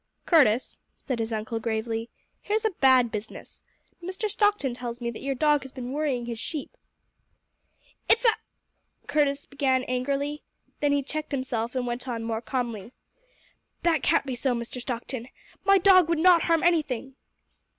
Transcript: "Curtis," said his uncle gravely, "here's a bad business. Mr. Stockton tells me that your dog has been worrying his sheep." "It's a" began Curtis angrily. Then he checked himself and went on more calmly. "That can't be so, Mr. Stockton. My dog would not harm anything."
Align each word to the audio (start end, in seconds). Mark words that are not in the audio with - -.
"Curtis," 0.25 0.79
said 0.97 1.19
his 1.19 1.31
uncle 1.31 1.59
gravely, 1.59 2.09
"here's 2.41 2.65
a 2.65 2.71
bad 2.71 3.11
business. 3.11 3.61
Mr. 4.01 4.27
Stockton 4.31 4.73
tells 4.73 4.99
me 4.99 5.11
that 5.11 5.21
your 5.21 5.35
dog 5.35 5.61
has 5.61 5.71
been 5.71 5.91
worrying 5.91 6.25
his 6.25 6.39
sheep." 6.39 6.75
"It's 8.09 8.25
a" 8.25 8.29
began 9.01 9.05
Curtis 9.05 9.47
angrily. 9.87 10.41
Then 10.79 10.91
he 10.91 11.03
checked 11.03 11.31
himself 11.31 11.75
and 11.75 11.85
went 11.85 12.07
on 12.07 12.23
more 12.23 12.41
calmly. 12.41 12.93
"That 13.83 14.01
can't 14.01 14.25
be 14.25 14.33
so, 14.33 14.55
Mr. 14.55 14.81
Stockton. 14.81 15.27
My 15.65 15.77
dog 15.77 16.09
would 16.09 16.17
not 16.17 16.45
harm 16.45 16.63
anything." 16.63 17.13